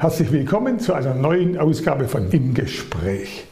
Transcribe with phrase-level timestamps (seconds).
[0.00, 3.44] Herzlich willkommen zu einer neuen Ausgabe von Im Gespräch.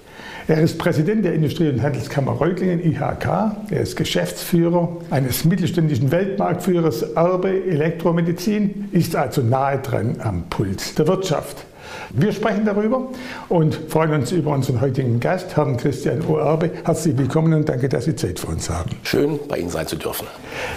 [0.48, 3.26] Er ist Präsident der Industrie- und Handelskammer Reutlingen IHK.
[3.70, 11.06] Er ist Geschäftsführer eines mittelständischen Weltmarktführers Erbe Elektromedizin, ist also nahe dran am Puls der
[11.06, 11.64] Wirtschaft.
[12.10, 13.08] Wir sprechen darüber
[13.48, 16.72] und freuen uns über unseren heutigen Gast, Herrn Christian Oerbe.
[16.84, 18.90] Herzlich willkommen und danke, dass Sie Zeit für uns haben.
[19.04, 20.26] Schön, bei Ihnen sein zu dürfen.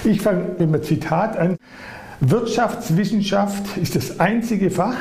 [0.03, 1.57] Ich fange mit einem Zitat an.
[2.19, 4.95] Wirtschaftswissenschaft ist das einzige Fach,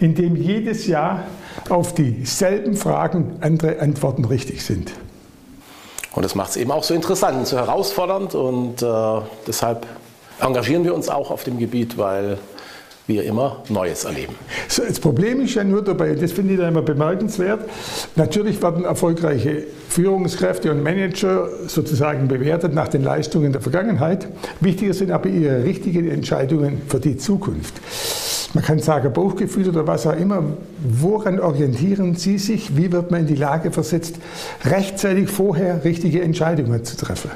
[0.00, 1.24] in dem jedes Jahr
[1.68, 4.92] auf dieselben Fragen andere Antworten richtig sind.
[6.14, 9.86] Und das macht es eben auch so interessant und so herausfordernd und äh, deshalb
[10.40, 12.38] engagieren wir uns auch auf dem Gebiet, weil
[13.06, 14.34] wir immer Neues erleben.
[14.68, 17.60] So, das Problem ist ja nur dabei, das finde ich dann immer bemerkenswert,
[18.16, 24.28] natürlich werden erfolgreiche Führungskräfte und Manager sozusagen bewertet nach den Leistungen der Vergangenheit.
[24.60, 27.74] Wichtiger sind aber ihre richtigen Entscheidungen für die Zukunft
[28.58, 30.42] man kann sagen Bauchgefühl oder was auch immer.
[30.78, 32.76] Woran orientieren Sie sich?
[32.76, 34.16] Wie wird man in die Lage versetzt,
[34.64, 37.30] rechtzeitig vorher richtige Entscheidungen zu treffen?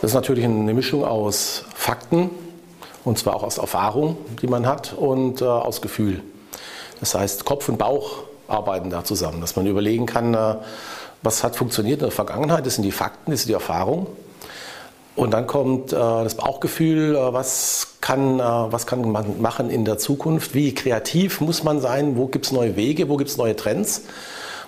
[0.00, 2.30] Das ist natürlich eine Mischung aus Fakten,
[3.04, 6.22] und zwar auch aus Erfahrung, die man hat, und äh, aus Gefühl.
[7.00, 10.54] Das heißt, Kopf und Bauch arbeiten da zusammen, dass man überlegen kann, äh,
[11.22, 14.06] was hat funktioniert in der Vergangenheit, das sind die Fakten, das ist die Erfahrung.
[15.18, 19.84] Und dann kommt äh, das Bauchgefühl, äh, was, kann, äh, was kann man machen in
[19.84, 23.36] der Zukunft, wie kreativ muss man sein, wo gibt es neue Wege, wo gibt es
[23.36, 24.04] neue Trends,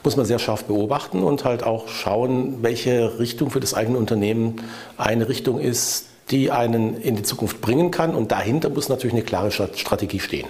[0.03, 4.56] muss man sehr scharf beobachten und halt auch schauen, welche Richtung für das eigene Unternehmen
[4.98, 8.12] eine Richtung ist, die einen in die Zukunft bringen kann.
[8.17, 10.48] Und dahinter muss natürlich eine klare Strategie stehen.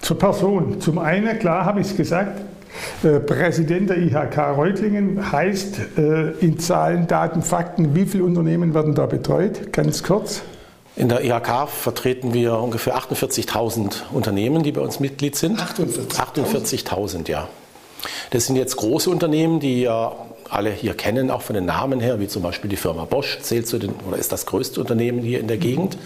[0.00, 0.80] Zur Person.
[0.80, 2.40] Zum einen, klar habe ich es gesagt,
[3.26, 9.06] Präsident der IHK Reutlingen heißt äh, in Zahlen, Daten, Fakten, wie viele Unternehmen werden da
[9.06, 9.72] betreut?
[9.72, 10.42] Ganz kurz.
[10.96, 15.60] In der IHK vertreten wir ungefähr 48.000 Unternehmen, die bei uns Mitglied sind.
[15.60, 16.84] 48.000, 48
[17.28, 17.48] ja.
[18.30, 20.12] Das sind jetzt große Unternehmen, die ja
[20.50, 23.68] alle hier kennen, auch von den Namen her, wie zum Beispiel die Firma Bosch, zählt
[23.68, 25.96] zu den oder ist das größte Unternehmen hier in der Gegend.
[25.96, 26.00] Mhm.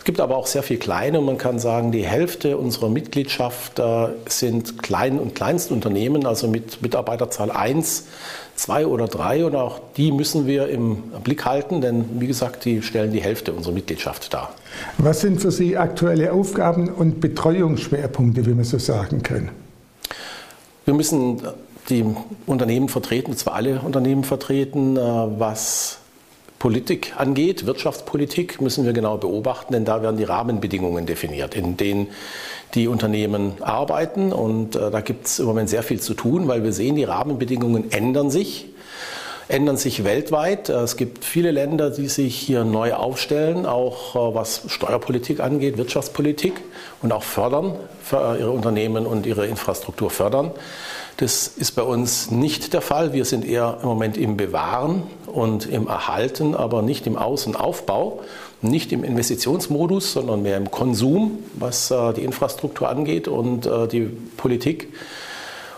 [0.00, 3.78] Es gibt aber auch sehr viel kleine und man kann sagen, die Hälfte unserer Mitgliedschaft
[3.78, 8.06] äh, sind Klein- und Kleinstunternehmen, also mit Mitarbeiterzahl 1,
[8.56, 12.80] 2 oder 3 und auch die müssen wir im Blick halten, denn wie gesagt, die
[12.80, 14.54] stellen die Hälfte unserer Mitgliedschaft dar.
[14.96, 19.50] Was sind für Sie aktuelle Aufgaben und Betreuungsschwerpunkte, wie man so sagen kann?
[20.86, 21.42] Wir müssen
[21.90, 22.06] die
[22.46, 25.99] Unternehmen vertreten, und zwar alle Unternehmen vertreten, äh, was
[26.60, 32.08] Politik angeht, Wirtschaftspolitik, müssen wir genau beobachten, denn da werden die Rahmenbedingungen definiert, in denen
[32.74, 34.30] die Unternehmen arbeiten.
[34.30, 37.04] Und äh, da gibt es im Moment sehr viel zu tun, weil wir sehen, die
[37.04, 38.66] Rahmenbedingungen ändern sich,
[39.48, 40.68] ändern sich weltweit.
[40.68, 45.78] Äh, es gibt viele Länder, die sich hier neu aufstellen, auch äh, was Steuerpolitik angeht,
[45.78, 46.60] Wirtschaftspolitik
[47.00, 50.50] und auch fördern, für ihre Unternehmen und ihre Infrastruktur fördern.
[51.20, 53.12] Das ist bei uns nicht der Fall.
[53.12, 58.20] Wir sind eher im Moment im Bewahren und im Erhalten, aber nicht im Außenaufbau,
[58.62, 64.08] nicht im Investitionsmodus, sondern mehr im Konsum, was äh, die Infrastruktur angeht und äh, die
[64.38, 64.94] Politik.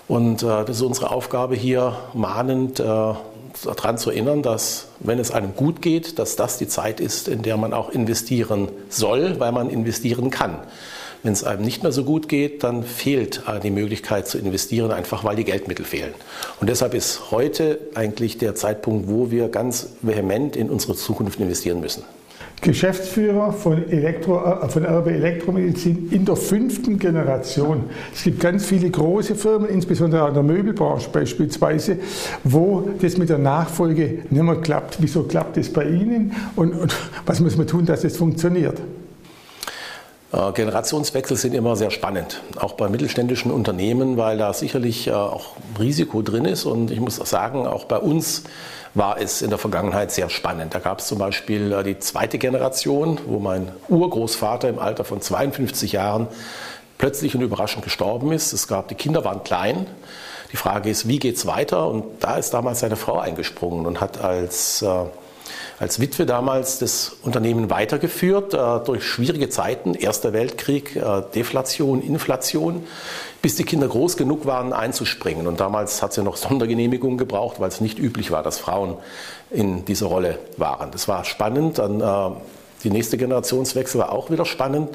[0.06, 5.56] Und äh, das ist unsere Aufgabe hier mahnend daran zu erinnern, dass wenn es einem
[5.56, 9.70] gut geht, dass das die Zeit ist, in der man auch investieren soll, weil man
[9.70, 10.58] investieren kann.
[11.22, 15.22] Wenn es einem nicht mehr so gut geht, dann fehlt die Möglichkeit zu investieren, einfach
[15.22, 16.14] weil die Geldmittel fehlen.
[16.60, 21.80] Und deshalb ist heute eigentlich der Zeitpunkt, wo wir ganz vehement in unsere Zukunft investieren
[21.80, 22.02] müssen.
[22.62, 27.84] Geschäftsführer von, Elektro, äh, von RB Elektromedizin in der fünften Generation.
[28.14, 31.98] Es gibt ganz viele große Firmen, insbesondere in der Möbelbranche beispielsweise,
[32.44, 34.98] wo das mit der Nachfolge nicht mehr klappt.
[35.00, 36.96] Wieso klappt es bei Ihnen und, und
[37.26, 38.80] was muss man tun, dass es funktioniert?
[40.32, 45.56] Äh, Generationswechsel sind immer sehr spannend, auch bei mittelständischen Unternehmen, weil da sicherlich äh, auch
[45.78, 46.64] Risiko drin ist.
[46.64, 48.44] Und ich muss auch sagen, auch bei uns
[48.94, 50.74] war es in der Vergangenheit sehr spannend.
[50.74, 55.20] Da gab es zum Beispiel äh, die zweite Generation, wo mein Urgroßvater im Alter von
[55.20, 56.28] 52 Jahren
[56.96, 58.52] plötzlich und überraschend gestorben ist.
[58.52, 59.86] Es gab, die Kinder waren klein.
[60.52, 61.88] Die Frage ist, wie geht es weiter?
[61.88, 64.84] Und da ist damals seine Frau eingesprungen und hat als
[65.82, 72.86] als Witwe damals das Unternehmen weitergeführt äh, durch schwierige Zeiten, Erster Weltkrieg, äh, Deflation, Inflation,
[73.42, 75.48] bis die Kinder groß genug waren, einzuspringen.
[75.48, 78.96] Und damals hat sie noch Sondergenehmigungen gebraucht, weil es nicht üblich war, dass Frauen
[79.50, 80.92] in dieser Rolle waren.
[80.92, 81.78] Das war spannend.
[81.78, 82.36] Dann äh,
[82.84, 84.90] die nächste Generationswechsel war auch wieder spannend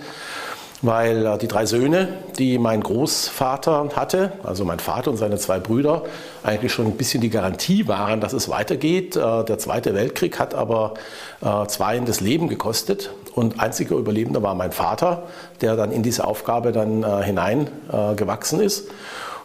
[0.82, 5.60] weil äh, die drei Söhne, die mein Großvater hatte, also mein Vater und seine zwei
[5.60, 6.04] Brüder,
[6.44, 9.16] eigentlich schon ein bisschen die Garantie waren, dass es weitergeht.
[9.16, 10.94] Äh, der Zweite Weltkrieg hat aber
[11.42, 15.24] äh, zwei das Leben gekostet und einziger Überlebender war mein Vater,
[15.62, 18.90] der dann in diese Aufgabe dann hineingewachsen ist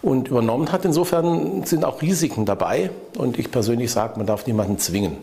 [0.02, 0.84] und übernommen hat.
[0.84, 5.16] Insofern sind auch Risiken dabei und ich persönlich sage, man darf niemanden zwingen.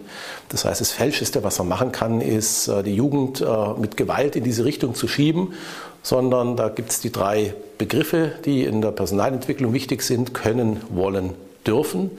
[0.50, 3.44] Das heißt, das Fälscheste, was man machen kann, ist, die Jugend
[3.78, 5.54] mit Gewalt in diese Richtung zu schieben,
[6.02, 11.34] sondern da gibt es die drei Begriffe, die in der Personalentwicklung wichtig sind, können, wollen,
[11.66, 12.12] dürfen.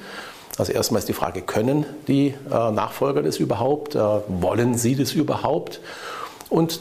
[0.58, 3.94] Also erstmal ist die Frage, können die äh, Nachfolger das überhaupt?
[3.94, 5.80] wollen sie das überhaupt?
[6.48, 6.80] Und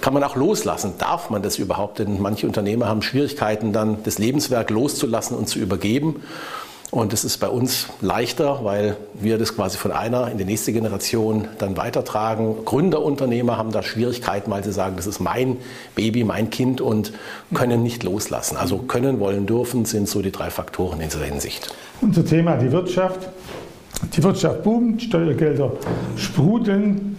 [0.00, 0.94] kann man auch loslassen?
[0.98, 1.98] Darf man das überhaupt?
[1.98, 6.22] Denn manche Unternehmer haben Schwierigkeiten, dann das Lebenswerk loszulassen und zu übergeben.
[6.92, 10.72] Und das ist bei uns leichter, weil wir das quasi von einer in die nächste
[10.72, 12.64] Generation dann weitertragen.
[12.64, 15.56] Gründerunternehmer haben da Schwierigkeiten, weil sie sagen, das ist mein
[15.96, 17.12] Baby, mein Kind und
[17.52, 18.56] können nicht loslassen.
[18.56, 21.74] Also können, wollen, dürfen sind so die drei Faktoren in dieser Hinsicht.
[22.00, 23.28] Unser Thema die Wirtschaft.
[24.14, 25.72] Die Wirtschaft boomt, Steuergelder
[26.16, 27.15] sprudeln,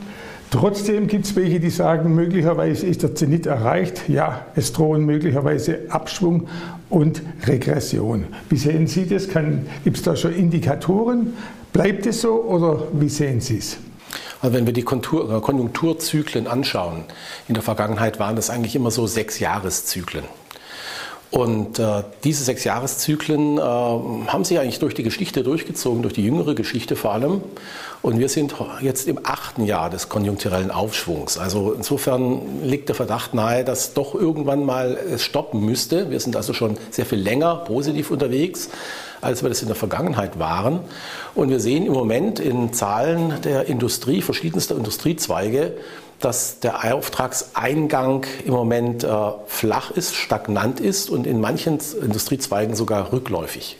[0.49, 4.07] Trotzdem gibt es welche, die sagen, möglicherweise ist der Zenit erreicht.
[4.07, 6.47] Ja, es drohen möglicherweise Abschwung
[6.89, 8.25] und Regression.
[8.49, 9.27] Wie sehen Sie das?
[9.83, 11.33] Gibt es da schon Indikatoren?
[11.73, 13.77] Bleibt es so oder wie sehen Sie es?
[14.41, 17.03] Also wenn wir die Konjunkturzyklen anschauen,
[17.47, 20.23] in der Vergangenheit waren das eigentlich immer so Sechsjahreszyklen.
[21.29, 26.23] Und äh, diese sechs Jahreszyklen äh, haben sich eigentlich durch die Geschichte durchgezogen, durch die
[26.23, 27.41] jüngere Geschichte vor allem.
[28.01, 31.37] Und wir sind jetzt im achten Jahr des konjunkturellen Aufschwungs.
[31.37, 36.09] Also insofern liegt der Verdacht nahe, dass doch irgendwann mal es stoppen müsste.
[36.09, 38.69] Wir sind also schon sehr viel länger positiv unterwegs,
[39.19, 40.79] als wir das in der Vergangenheit waren.
[41.35, 45.73] Und wir sehen im Moment in Zahlen der Industrie, verschiedenster Industriezweige,
[46.19, 49.09] dass der Auftragseingang im Moment äh,
[49.45, 53.77] flach ist, stagnant ist und in manchen Industriezweigen sogar rückläufig.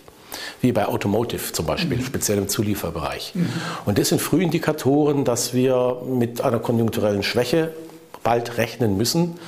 [0.61, 2.03] Wie bei Automotive zum Beispiel, mhm.
[2.03, 3.33] speziell im Zulieferbereich.
[3.33, 3.49] Mhm.
[3.85, 7.73] Und das sind Frühindikatoren, dass wir mit einer konjunkturellen Schwäche
[8.23, 9.39] bald rechnen müssen.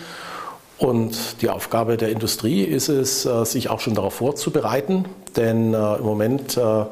[0.79, 5.05] Und die Aufgabe der Industrie ist es, äh, sich auch schon darauf vorzubereiten,
[5.35, 6.85] denn äh, im Moment äh,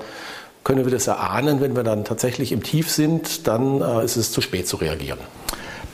[0.66, 4.42] können wir das erahnen, wenn wir dann tatsächlich im Tief sind, dann ist es zu
[4.42, 5.20] spät zu reagieren.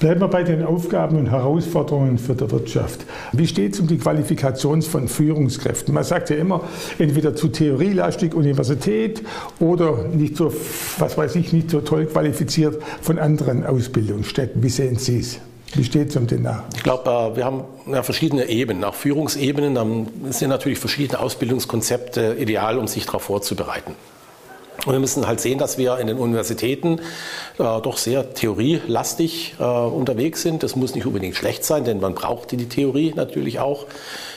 [0.04, 3.06] Bleiben wir bei den Aufgaben und Herausforderungen für die Wirtschaft.
[3.32, 5.94] Wie steht es um die Qualifikation von Führungskräften?
[5.94, 6.60] Man sagt ja immer,
[7.00, 9.24] entweder zu theorielastig Universität
[9.62, 10.54] oder nicht so,
[10.98, 14.62] was weiß ich, nicht so toll qualifiziert von anderen Ausbildungsstätten.
[14.62, 15.40] Wie sehen Sie es?
[15.74, 16.64] Wie steht es um den nach?
[16.76, 17.64] Ich glaube, äh, wir haben
[18.02, 20.10] verschiedene Ebenen, auch Führungsebenen.
[20.32, 23.96] Sind natürlich verschiedene Ausbildungskonzepte ideal, um sich darauf vorzubereiten.
[24.86, 27.00] Und wir müssen halt sehen, dass wir in den Universitäten
[27.58, 30.64] äh, doch sehr theorielastig äh, unterwegs sind.
[30.64, 33.86] Das muss nicht unbedingt schlecht sein, denn man braucht die Theorie natürlich auch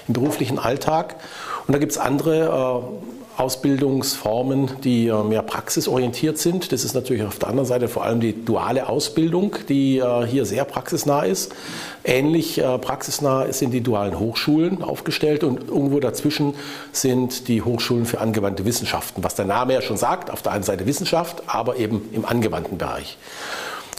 [0.07, 1.17] im beruflichen Alltag.
[1.67, 6.73] Und da gibt es andere äh, Ausbildungsformen, die äh, mehr praxisorientiert sind.
[6.73, 10.47] Das ist natürlich auf der anderen Seite vor allem die duale Ausbildung, die äh, hier
[10.47, 11.55] sehr praxisnah ist.
[12.03, 16.55] Ähnlich äh, praxisnah sind die dualen Hochschulen aufgestellt und irgendwo dazwischen
[16.93, 20.65] sind die Hochschulen für angewandte Wissenschaften, was der Name ja schon sagt, auf der einen
[20.65, 23.19] Seite Wissenschaft, aber eben im angewandten Bereich.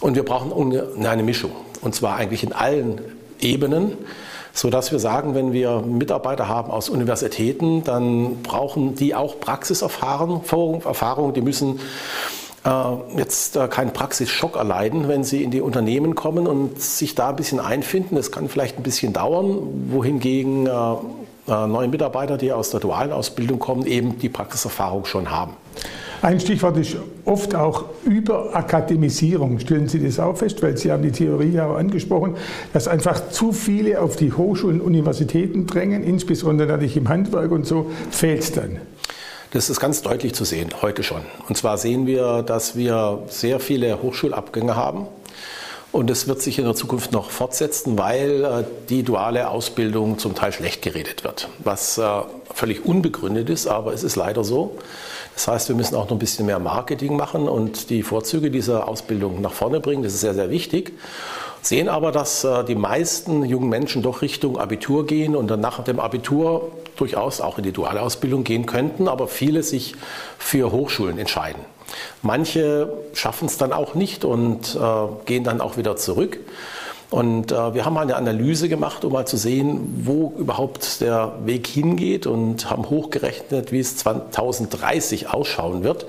[0.01, 3.01] Und wir brauchen eine Mischung, und zwar eigentlich in allen
[3.39, 3.93] Ebenen
[4.57, 10.41] sodass wir sagen, wenn wir Mitarbeiter haben aus Universitäten, dann brauchen die auch Praxiserfahrung,
[10.83, 11.79] Erfahrung, die müssen
[12.65, 12.69] äh,
[13.17, 17.35] jetzt äh, keinen Praxisschock erleiden, wenn sie in die Unternehmen kommen und sich da ein
[17.35, 18.15] bisschen einfinden.
[18.15, 19.59] Das kann vielleicht ein bisschen dauern,
[19.91, 20.67] wohingegen
[21.47, 25.53] äh, neue Mitarbeiter, die aus der dualen Ausbildung kommen, eben die Praxiserfahrung schon haben.
[26.21, 29.59] Ein Stichwort ist oft auch Überakademisierung.
[29.59, 32.35] Stellen Sie das auch fest, weil Sie haben die Theorie ja auch angesprochen,
[32.73, 37.67] dass einfach zu viele auf die Hochschulen und Universitäten drängen, insbesondere natürlich im Handwerk und
[37.67, 38.81] so, fehlt es dann.
[39.51, 41.21] Das ist ganz deutlich zu sehen, heute schon.
[41.47, 45.07] Und zwar sehen wir, dass wir sehr viele Hochschulabgänge haben.
[45.91, 50.35] Und es wird sich in der Zukunft noch fortsetzen, weil äh, die duale Ausbildung zum
[50.35, 52.21] Teil schlecht geredet wird, was äh,
[52.53, 54.77] völlig unbegründet ist, aber es ist leider so.
[55.33, 58.87] Das heißt, wir müssen auch noch ein bisschen mehr Marketing machen und die Vorzüge dieser
[58.87, 60.03] Ausbildung nach vorne bringen.
[60.03, 60.93] Das ist sehr, sehr wichtig.
[61.67, 65.83] Sehen aber, dass äh, die meisten jungen Menschen doch Richtung Abitur gehen und dann nach
[65.83, 69.93] dem Abitur durchaus auch in die duale Ausbildung gehen könnten, aber viele sich
[70.37, 71.61] für Hochschulen entscheiden.
[72.21, 76.37] Manche schaffen es dann auch nicht und äh, gehen dann auch wieder zurück.
[77.09, 81.33] Und äh, wir haben mal eine Analyse gemacht, um mal zu sehen, wo überhaupt der
[81.45, 86.05] Weg hingeht und haben hochgerechnet, wie es 2030 ausschauen wird.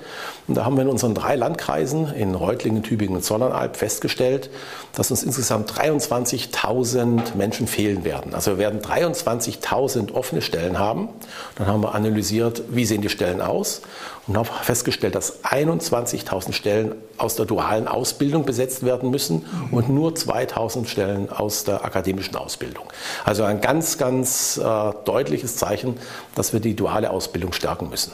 [0.48, 4.50] Und da haben wir in unseren drei Landkreisen, in Reutlingen, Tübingen und Sonnenalb, festgestellt,
[4.94, 8.34] dass uns insgesamt 23.000 Menschen fehlen werden.
[8.34, 11.10] Also wir werden 23.000 offene Stellen haben.
[11.56, 13.82] Dann haben wir analysiert, wie sehen die Stellen aus
[14.26, 20.12] und haben festgestellt, dass 21.000 Stellen aus der dualen Ausbildung besetzt werden müssen und nur
[20.12, 22.84] 2.000 Fachkräftenstellen aus der akademischen Ausbildung.
[23.24, 24.62] Also ein ganz, ganz äh,
[25.04, 25.96] deutliches Zeichen,
[26.34, 28.12] dass wir die duale Ausbildung stärken müssen.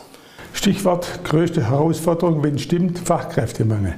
[0.53, 3.95] Stichwort größte Herausforderung, wenn stimmt, Fachkräftemangel.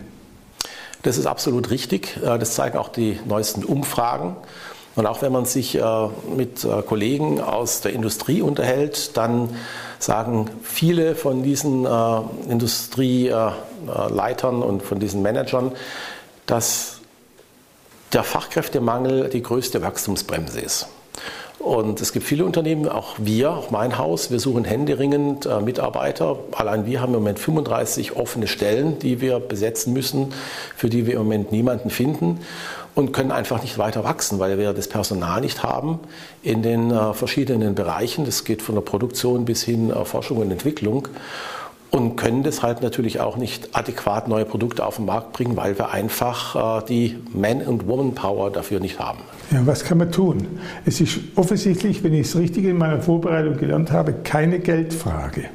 [1.03, 2.17] Das ist absolut richtig.
[2.19, 4.37] Äh, das zeigen auch die neuesten Umfragen.
[4.95, 5.83] Und auch wenn man sich äh,
[6.35, 9.51] mit Kollegen aus der Industrie unterhält, dann
[9.99, 11.87] sagen viele von diesen
[12.49, 15.73] Industrieleitern und von diesen Managern,
[16.47, 16.96] dass
[18.13, 20.89] der Fachkräftemangel die größte Wachstumsbremse ist.
[21.59, 26.39] Und es gibt viele Unternehmen, auch wir, auch mein Haus, wir suchen händeringend äh, Mitarbeiter.
[26.53, 30.33] Allein wir haben im Moment 35 offene Stellen, die wir besetzen müssen,
[30.77, 32.41] für die wir im Moment niemanden finden
[32.95, 35.99] und können einfach nicht weiter wachsen, weil wir das Personal nicht haben
[36.43, 38.27] in den äh, verschiedenen Bereichen.
[38.27, 41.09] Das geht von der Produktion bis hin äh, Forschung und Entwicklung
[41.97, 45.91] und können deshalb natürlich auch nicht adäquat neue Produkte auf den Markt bringen, weil wir
[45.91, 49.19] einfach äh, die Man- und Woman-Power dafür nicht haben.
[49.51, 50.47] Ja, was kann man tun?
[50.85, 55.47] Es ist offensichtlich, wenn ich es richtig in meiner Vorbereitung gelernt habe, keine Geldfrage.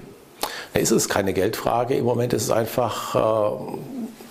[0.74, 1.96] Ist es keine Geldfrage.
[1.96, 3.78] Im Moment ist es einfach äh,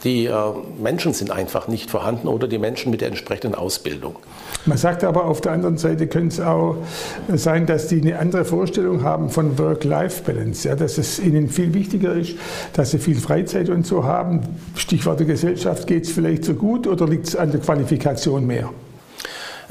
[0.05, 0.35] die äh,
[0.81, 4.17] Menschen sind einfach nicht vorhanden oder die Menschen mit der entsprechenden Ausbildung.
[4.67, 6.77] Man sagt aber auf der anderen Seite könnte es auch
[7.35, 12.15] sein, dass die eine andere Vorstellung haben von Work-Life-Balance, ja, dass es ihnen viel wichtiger
[12.15, 12.35] ist,
[12.73, 14.41] dass sie viel Freizeit und so haben.
[14.75, 18.71] Stichwort der Gesellschaft, geht es vielleicht so gut oder liegt es an der Qualifikation mehr?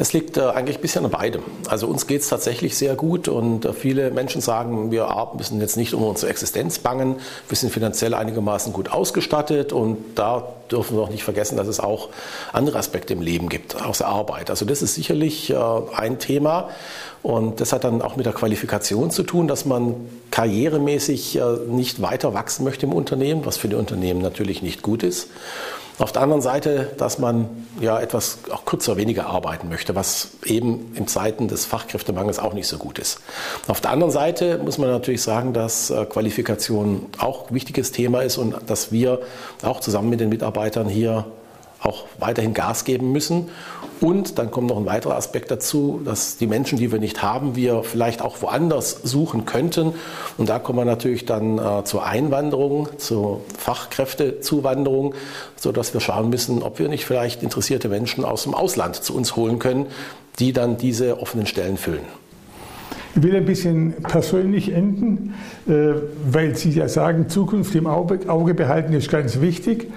[0.02, 1.44] Es liegt äh, eigentlich ein bisschen an beidem.
[1.68, 5.76] Also uns geht es tatsächlich sehr gut und äh, viele Menschen sagen, wir müssen jetzt
[5.76, 7.18] nicht um unsere Existenz bangen,
[7.50, 11.82] wir sind finanziell einigermaßen gut ausgestattet und da dürfen wir auch nicht vergessen, dass es
[11.82, 12.08] auch
[12.54, 14.50] andere Aspekte im Leben gibt, außer Arbeit.
[14.50, 15.58] Also das ist sicherlich äh,
[15.94, 16.70] ein Thema
[17.22, 19.96] und das hat dann auch mit der Qualifikation zu tun, dass man
[20.32, 25.28] karrieremäßig nicht weiter wachsen möchte im Unternehmen, was für die Unternehmen natürlich nicht gut ist.
[26.00, 27.50] Auf der anderen Seite, dass man
[27.82, 32.68] ja etwas auch kürzer, weniger arbeiten möchte, was eben in Zeiten des Fachkräftemangels auch nicht
[32.68, 33.20] so gut ist.
[33.68, 38.22] Auf der anderen Seite muss man natürlich sagen, dass äh, Qualifikation auch ein wichtiges Thema
[38.22, 39.20] ist und dass wir
[39.62, 41.26] auch zusammen mit den Mitarbeitern hier
[41.82, 43.50] auch weiterhin Gas geben müssen.
[44.02, 47.56] Und dann kommt noch ein weiterer Aspekt dazu, dass die Menschen, die wir nicht haben,
[47.56, 49.94] wir vielleicht auch woanders suchen könnten.
[50.38, 55.16] Und da kommen wir natürlich dann äh, zur Einwanderung, zur Fachkräftezuwanderung,
[55.58, 59.36] sodass wir schauen müssen, ob wir nicht vielleicht interessierte Menschen aus dem Ausland zu uns
[59.36, 59.88] holen können,
[60.40, 62.06] die dann diese offenen Stellen füllen.
[63.16, 65.34] Ich will ein bisschen persönlich enden,
[65.68, 65.94] äh,
[66.32, 69.92] weil Sie ja sagen, Zukunft im Auge behalten ist ganz wichtig.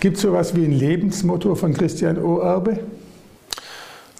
[0.00, 2.80] Gibt es so etwas wie ein Lebensmotto von Christian Oerbe?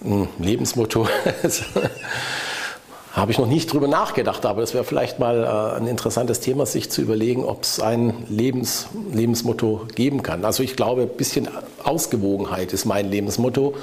[0.03, 1.07] Ein Lebensmotto.
[3.13, 6.67] Habe ich noch nicht drüber nachgedacht, aber das wäre vielleicht mal äh, ein interessantes Thema,
[6.67, 10.45] sich zu überlegen, ob es ein Lebens, Lebensmotto geben kann.
[10.45, 11.47] Also ich glaube, ein bisschen
[11.83, 13.73] Ausgewogenheit ist mein Lebensmotto.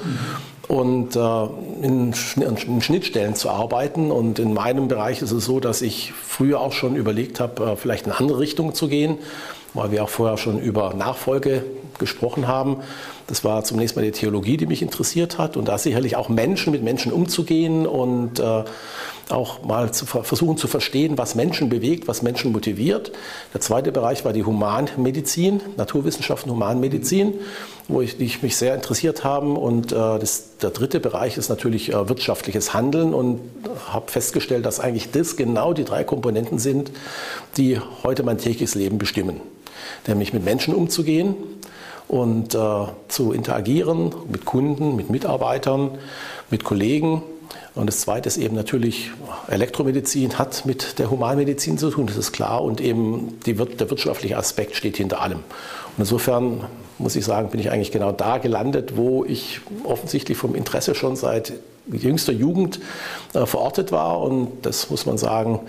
[0.69, 0.75] Mhm.
[0.75, 1.19] Und äh,
[1.85, 4.09] in, in, Schnittstellen zu arbeiten.
[4.09, 7.75] Und in meinem Bereich ist es so, dass ich früher auch schon überlegt habe, äh,
[7.75, 9.17] vielleicht in eine andere Richtung zu gehen,
[9.75, 11.63] weil wir auch vorher schon über Nachfolge
[11.99, 12.77] gesprochen haben.
[13.27, 16.71] Das war zunächst mal die Theologie, die mich interessiert hat und da sicherlich auch Menschen
[16.71, 18.63] mit Menschen umzugehen und äh,
[19.29, 23.11] auch mal zu versuchen zu verstehen, was Menschen bewegt, was Menschen motiviert.
[23.53, 27.33] Der zweite Bereich war die Humanmedizin, Naturwissenschaften, Humanmedizin,
[27.87, 29.47] wo ich, die ich mich sehr interessiert habe.
[29.53, 33.39] Und äh, das, der dritte Bereich ist natürlich äh, wirtschaftliches Handeln und
[33.87, 36.91] habe festgestellt, dass eigentlich das genau die drei Komponenten sind,
[37.57, 39.41] die heute mein tägliches Leben bestimmen.
[40.07, 41.35] Nämlich mit Menschen umzugehen,
[42.07, 45.91] und äh, zu interagieren mit Kunden, mit Mitarbeitern,
[46.49, 47.23] mit Kollegen.
[47.73, 49.11] Und das Zweite ist eben natürlich,
[49.47, 52.63] Elektromedizin hat mit der Humanmedizin zu tun, das ist klar.
[52.63, 55.39] Und eben die, der wirtschaftliche Aspekt steht hinter allem.
[55.39, 56.65] Und insofern
[56.97, 61.15] muss ich sagen, bin ich eigentlich genau da gelandet, wo ich offensichtlich vom Interesse schon
[61.15, 61.53] seit
[61.91, 62.79] jüngster Jugend
[63.33, 64.21] äh, verortet war.
[64.21, 65.59] Und das muss man sagen,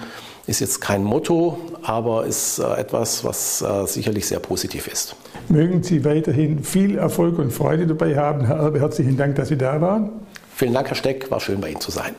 [0.47, 5.17] ist jetzt kein Motto, aber ist äh, etwas, was äh, sicherlich sehr positiv ist.
[5.49, 8.47] Mögen Sie weiterhin viel Erfolg und Freude dabei haben.
[8.47, 10.11] Herr Erbe, herzlichen Dank, dass Sie da waren.
[10.55, 11.31] Vielen Dank, Herr Steck.
[11.31, 12.13] War schön, bei Ihnen zu sein.